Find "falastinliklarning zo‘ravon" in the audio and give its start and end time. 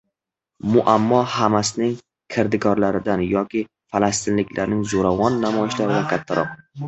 3.97-5.37